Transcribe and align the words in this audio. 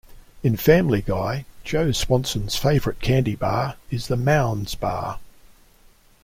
In 0.41 0.57
"Family 0.57 1.03
Guy", 1.03 1.45
Joe 1.63 1.91
Swanson's 1.91 2.55
favorite 2.55 2.99
candy 3.01 3.35
bar 3.35 3.75
is 3.91 4.07
the 4.07 4.17
Mounds 4.17 4.73
bar. 4.73 5.19